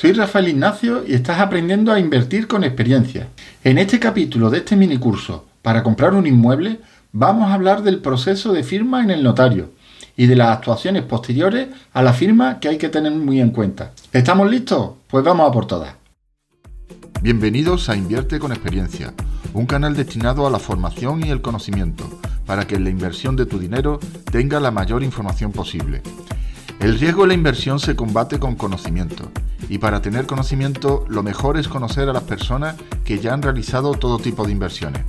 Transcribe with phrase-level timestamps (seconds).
[0.00, 3.28] Soy Rafael Ignacio y estás aprendiendo a invertir con experiencia.
[3.62, 6.80] En este capítulo de este mini curso para comprar un inmueble
[7.12, 9.72] vamos a hablar del proceso de firma en el notario
[10.16, 13.92] y de las actuaciones posteriores a la firma que hay que tener muy en cuenta.
[14.10, 14.92] ¿Estamos listos?
[15.06, 15.94] Pues vamos a por todas.
[17.20, 19.12] Bienvenidos a Invierte con Experiencia,
[19.52, 22.08] un canal destinado a la formación y el conocimiento,
[22.46, 24.00] para que la inversión de tu dinero
[24.32, 26.00] tenga la mayor información posible.
[26.80, 29.30] El riesgo de la inversión se combate con conocimiento
[29.68, 33.92] y para tener conocimiento lo mejor es conocer a las personas que ya han realizado
[33.92, 35.02] todo tipo de inversiones.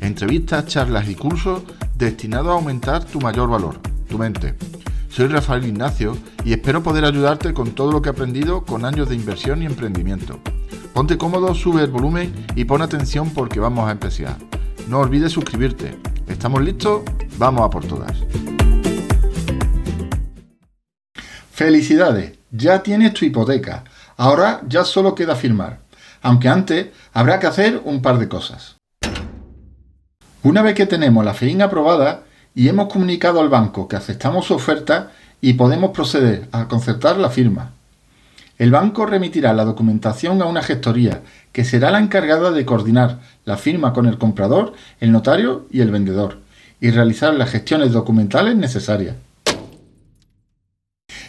[0.00, 1.64] Entrevistas, charlas y cursos
[1.96, 4.54] destinados a aumentar tu mayor valor, tu mente.
[5.10, 9.10] Soy Rafael Ignacio y espero poder ayudarte con todo lo que he aprendido con años
[9.10, 10.40] de inversión y emprendimiento.
[10.94, 14.38] Ponte cómodo, sube el volumen y pon atención porque vamos a empezar.
[14.88, 15.94] No olvides suscribirte.
[16.26, 17.02] ¿Estamos listos?
[17.36, 18.16] Vamos a por todas.
[21.52, 23.84] Felicidades, ya tienes tu hipoteca.
[24.16, 25.80] Ahora ya solo queda firmar,
[26.22, 28.76] aunque antes habrá que hacer un par de cosas.
[30.42, 32.22] Una vez que tenemos la FEIN aprobada
[32.54, 37.28] y hemos comunicado al banco que aceptamos su oferta y podemos proceder a concertar la
[37.28, 37.72] firma.
[38.56, 41.20] El banco remitirá la documentación a una gestoría
[41.52, 45.90] que será la encargada de coordinar la firma con el comprador, el notario y el
[45.90, 46.38] vendedor
[46.80, 49.16] y realizar las gestiones documentales necesarias.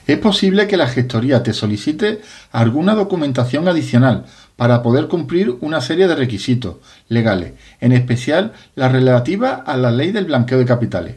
[0.06, 4.26] Es posible que la gestoría te solicite alguna documentación adicional
[4.58, 6.76] para poder cumplir una serie de requisitos
[7.08, 11.16] legales, en especial la relativa a la ley del blanqueo de capitales.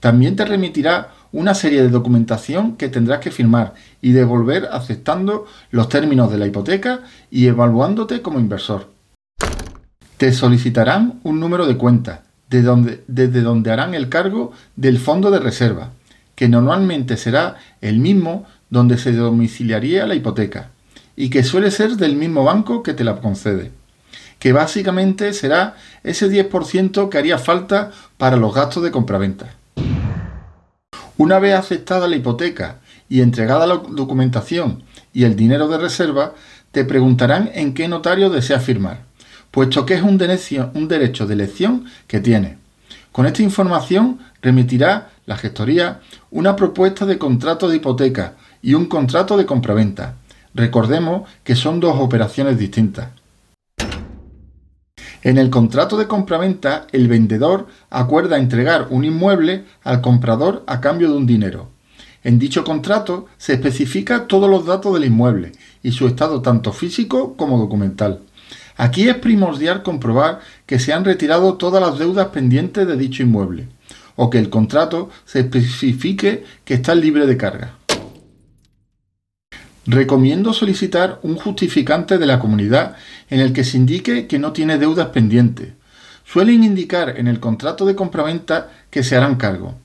[0.00, 5.90] También te remitirá una serie de documentación que tendrás que firmar y devolver aceptando los
[5.90, 7.00] términos de la hipoteca
[7.30, 8.88] y evaluándote como inversor.
[10.16, 15.90] Te solicitarán un número de cuenta desde donde harán el cargo del fondo de reserva
[16.36, 20.70] que normalmente será el mismo donde se domiciliaría la hipoteca
[21.16, 23.72] y que suele ser del mismo banco que te la concede,
[24.38, 29.54] que básicamente será ese 10% que haría falta para los gastos de compraventa.
[31.16, 32.76] Una vez aceptada la hipoteca
[33.08, 34.82] y entregada la documentación
[35.14, 36.34] y el dinero de reserva,
[36.72, 39.00] te preguntarán en qué notario deseas firmar,
[39.50, 42.58] puesto que es un derecho, de elección que tiene.
[43.12, 46.00] Con esta información remitirá la gestoría
[46.30, 50.16] una propuesta de contrato de hipoteca y un contrato de compraventa.
[50.54, 53.08] Recordemos que son dos operaciones distintas.
[55.22, 61.10] En el contrato de compraventa, el vendedor acuerda entregar un inmueble al comprador a cambio
[61.10, 61.68] de un dinero.
[62.22, 67.36] En dicho contrato se especifica todos los datos del inmueble y su estado tanto físico
[67.36, 68.20] como documental.
[68.76, 73.68] Aquí es primordial comprobar que se han retirado todas las deudas pendientes de dicho inmueble
[74.16, 77.74] o que el contrato se especifique que está libre de carga.
[79.86, 82.96] Recomiendo solicitar un justificante de la comunidad
[83.30, 85.74] en el que se indique que no tiene deudas pendientes.
[86.24, 89.76] Suelen indicar en el contrato de compraventa que se harán cargo,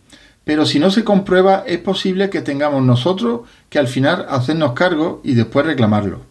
[0.43, 5.21] pero si no se comprueba es posible que tengamos nosotros que al final hacernos cargo
[5.23, 6.21] y después reclamarlo.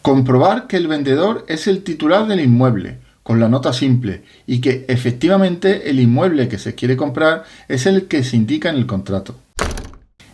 [0.00, 4.84] Comprobar que el vendedor es el titular del inmueble, con la nota simple, y que
[4.86, 9.34] efectivamente el inmueble que se quiere comprar es el que se indica en el contrato.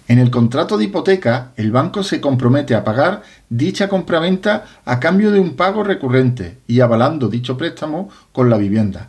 [0.09, 5.31] En el contrato de hipoteca, el banco se compromete a pagar dicha compraventa a cambio
[5.31, 9.09] de un pago recurrente y avalando dicho préstamo con la vivienda.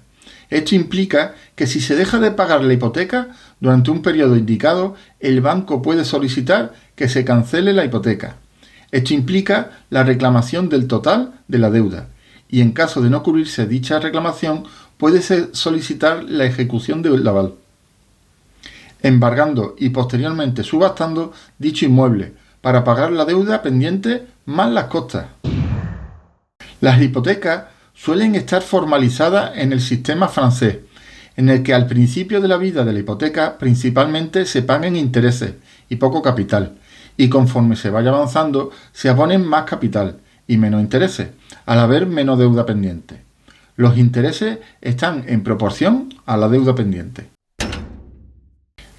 [0.49, 5.41] Esto implica que si se deja de pagar la hipoteca durante un periodo indicado, el
[5.41, 8.37] banco puede solicitar que se cancele la hipoteca.
[8.91, 12.07] Esto implica la reclamación del total de la deuda
[12.53, 14.65] y en caso de no cubrirse dicha reclamación
[14.97, 15.23] puede
[15.55, 17.55] solicitar la ejecución del aval,
[19.01, 25.25] embargando y posteriormente subastando dicho inmueble para pagar la deuda pendiente más las costas.
[26.79, 27.63] Las hipotecas
[27.95, 30.77] suelen estar formalizadas en el sistema francés,
[31.35, 35.55] en el que al principio de la vida de la hipoteca principalmente se paguen intereses
[35.89, 36.77] y poco capital,
[37.17, 41.29] y conforme se vaya avanzando se abonen más capital y menos intereses,
[41.65, 43.21] al haber menos deuda pendiente.
[43.75, 47.29] Los intereses están en proporción a la deuda pendiente.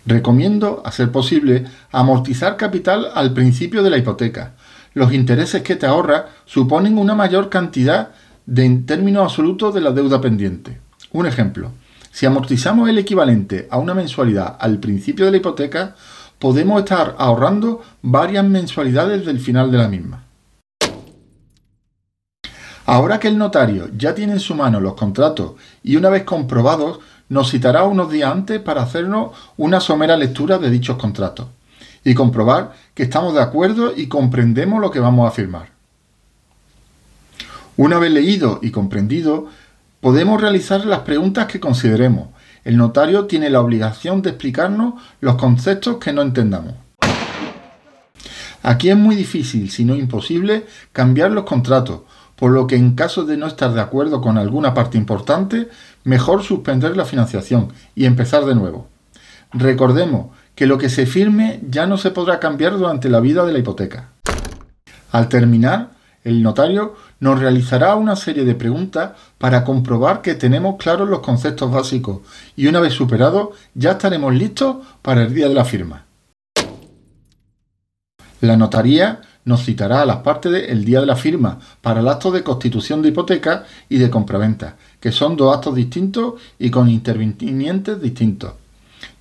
[0.06, 4.54] Recomiendo, a ser posible, amortizar capital al principio de la hipoteca.
[4.92, 8.10] Los intereses que te ahorra suponen una mayor cantidad
[8.46, 10.80] de, en términos absolutos de la deuda pendiente.
[11.12, 11.70] Un ejemplo,
[12.10, 15.94] si amortizamos el equivalente a una mensualidad al principio de la hipoteca,
[16.38, 20.23] podemos estar ahorrando varias mensualidades del final de la misma.
[22.86, 25.52] Ahora que el notario ya tiene en su mano los contratos
[25.82, 30.70] y una vez comprobados, nos citará unos días antes para hacernos una somera lectura de
[30.70, 31.48] dichos contratos.
[32.06, 35.70] y comprobar que estamos de acuerdo y comprendemos lo que vamos a firmar.
[37.78, 39.48] Una vez leído y comprendido,
[40.00, 42.28] podemos realizar las preguntas que consideremos.
[42.62, 46.74] El notario tiene la obligación de explicarnos los conceptos que no entendamos.
[48.62, 52.00] Aquí es muy difícil, si no imposible, cambiar los contratos,
[52.36, 55.68] por lo que en caso de no estar de acuerdo con alguna parte importante,
[56.04, 58.88] mejor suspender la financiación y empezar de nuevo.
[59.52, 63.52] Recordemos que lo que se firme ya no se podrá cambiar durante la vida de
[63.52, 64.10] la hipoteca.
[65.12, 65.90] Al terminar,
[66.24, 71.70] el notario nos realizará una serie de preguntas para comprobar que tenemos claros los conceptos
[71.70, 72.20] básicos
[72.56, 76.06] y una vez superados ya estaremos listos para el día de la firma.
[78.40, 82.30] La notaría nos citará a las partes del día de la firma para el acto
[82.30, 88.00] de constitución de hipoteca y de compraventa, que son dos actos distintos y con intervinientes
[88.00, 88.54] distintos.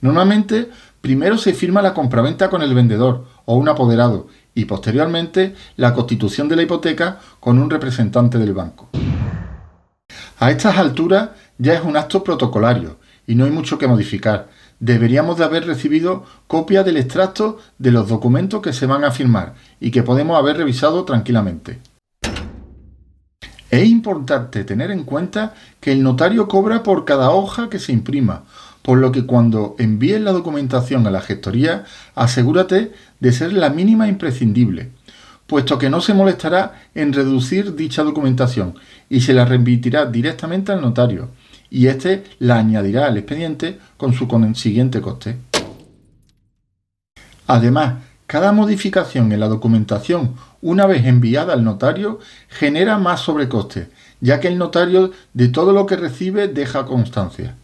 [0.02, 0.70] Normalmente,
[1.02, 6.48] primero se firma la compraventa con el vendedor o un apoderado y posteriormente la constitución
[6.48, 8.90] de la hipoteca con un representante del banco.
[10.40, 12.98] A estas alturas ya es un acto protocolario
[13.28, 14.50] y no hay mucho que modificar.
[14.86, 19.54] Deberíamos de haber recibido copia del extracto de los documentos que se van a firmar
[19.80, 21.80] y que podemos haber revisado tranquilamente.
[23.72, 28.44] Es importante tener en cuenta que el notario cobra por cada hoja que se imprima,
[28.82, 32.92] por lo que cuando envíes la documentación a la gestoría, asegúrate
[33.22, 34.92] de ser la mínima imprescindible,
[35.48, 38.76] puesto que no se molestará en reducir dicha documentación
[39.10, 41.30] y se la remitirá directamente al notario,
[41.74, 45.38] y éste la añadirá al expediente con su consiguiente coste.
[47.48, 47.96] Además,
[48.28, 53.90] cada modificación en la documentación una vez enviada al notario genera más sobrecoste,
[54.22, 57.56] ya que el notario de todo lo que recibe deja constancia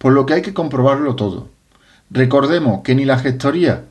[0.00, 1.50] por lo que hay que comprobarlo todo.
[2.10, 3.84] Recordemos que ni la gestoría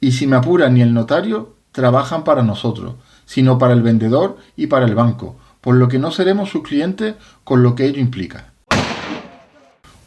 [0.00, 4.66] y si me apura ni el notario trabajan para nosotros, sino para el vendedor y
[4.66, 7.14] para el banco, por lo que no seremos sus clientes
[7.44, 8.55] con lo que ello implica.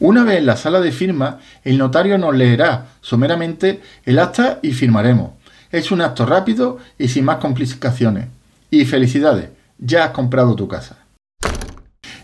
[0.00, 4.72] Una vez en la sala de firma, el notario nos leerá someramente el acta y
[4.72, 5.32] firmaremos.
[5.70, 8.28] Es un acto rápido y sin más complicaciones.
[8.70, 10.96] Y felicidades, ya has comprado tu casa.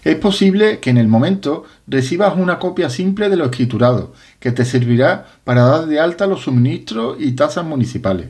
[0.05, 4.65] Es posible que en el momento recibas una copia simple de lo escriturado, que te
[4.65, 8.29] servirá para dar de alta los suministros y tasas municipales.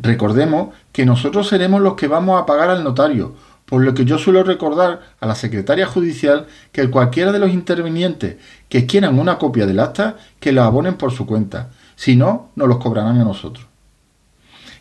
[0.00, 3.36] Recordemos que nosotros seremos los que vamos a pagar al notario,
[3.70, 8.36] por lo que yo suelo recordar a la secretaria judicial que cualquiera de los intervinientes
[8.68, 11.70] que quieran una copia del acta, que la abonen por su cuenta.
[11.94, 13.64] Si no, nos los cobrarán a nosotros.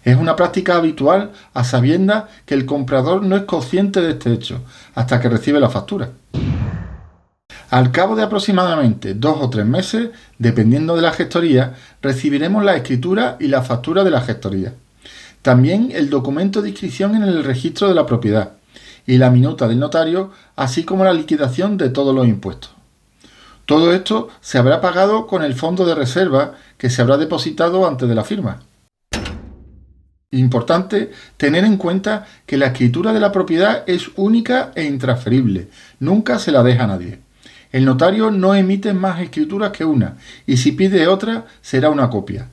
[0.03, 4.61] Es una práctica habitual a sabiendas que el comprador no es consciente de este hecho
[4.95, 6.09] hasta que recibe la factura.
[7.69, 10.09] Al cabo de aproximadamente dos o tres meses,
[10.39, 14.73] dependiendo de la gestoría, recibiremos la escritura y la factura de la gestoría.
[15.43, 18.53] También el documento de inscripción en el registro de la propiedad
[19.05, 22.71] y la minuta del notario, así como la liquidación de todos los impuestos.
[23.65, 28.09] Todo esto se habrá pagado con el fondo de reserva que se habrá depositado antes
[28.09, 28.61] de la firma.
[30.31, 35.69] Importante tener en cuenta que la escritura de la propiedad es única e intransferible,
[35.99, 37.19] nunca se la deja a nadie.
[37.71, 42.47] El notario no emite más escrituras que una, y si pide otra, será una copia.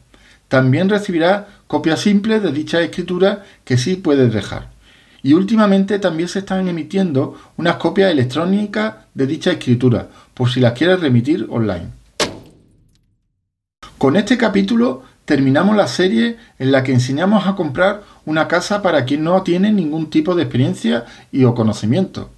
[0.48, 4.75] También recibirá copias simples de dicha escritura que sí puedes dejar.
[5.22, 10.72] Y últimamente también se están emitiendo unas copias electrónicas de dicha escritura, por si las
[10.72, 11.88] quieres remitir online.
[13.98, 19.04] Con este capítulo terminamos la serie en la que enseñamos a comprar una casa para
[19.04, 22.30] quien no tiene ningún tipo de experiencia y o conocimiento.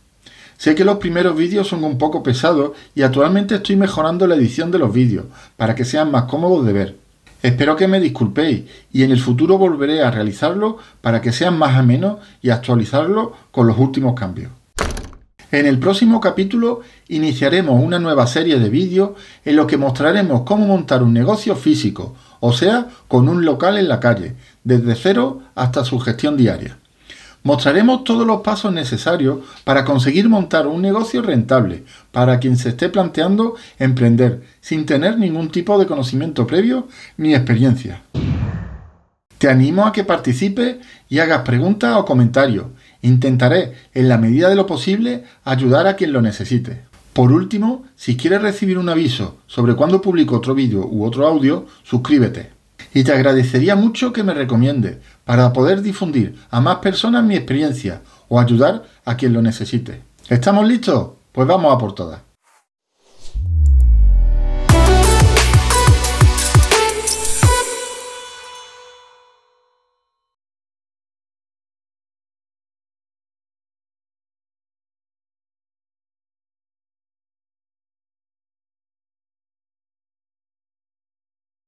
[0.56, 4.70] Sé que los primeros vídeos son un poco pesados y actualmente estoy mejorando la edición
[4.70, 7.07] de los vídeos para que sean más cómodos de ver.
[7.42, 11.76] Espero que me disculpéis y en el futuro volveré a realizarlo para que sean más
[11.76, 14.50] amenos y actualizarlo con los últimos cambios.
[15.50, 19.11] En el próximo capítulo iniciaremos una nueva serie de vídeos
[19.45, 23.88] en los que mostraremos cómo montar un negocio físico, o sea, con un local en
[23.88, 26.76] la calle, desde cero hasta su gestión diaria.
[27.48, 32.90] Mostraremos todos los pasos necesarios para conseguir montar un negocio rentable para quien se esté
[32.90, 38.02] planteando emprender sin tener ningún tipo de conocimiento previo ni experiencia.
[39.38, 40.76] Te animo a que participes
[41.08, 42.66] y hagas preguntas o comentarios
[43.00, 46.82] Intentaré, en la medida de lo posible, ayudar a quien lo necesite.
[47.14, 51.64] Por último, si quieres recibir un aviso sobre cuando publico otro vídeo u otro audio,
[51.82, 52.58] suscríbete.
[52.94, 54.98] Y te agradecería mucho que me recomiendes
[55.28, 60.02] para poder difundir a más personas mi experiencia o ayudar a quien lo necesite.
[60.26, 61.11] ¿Estamos listos?
[61.32, 62.27] Pues vamos a por todas.